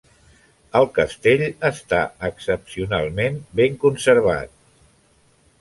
El 0.79 0.87
castell 0.95 1.43
és 1.69 1.77
excepcionalment 2.31 3.41
ben 3.61 3.81
conservat. 3.85 4.57